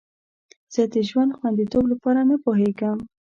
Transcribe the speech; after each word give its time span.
زه 0.73 0.81
د 0.93 0.95
ژوند 1.09 1.31
خوندیتوب 1.37 1.83
لپاره 1.91 2.21
نه 2.29 2.35
پوهیږم. 2.43 2.97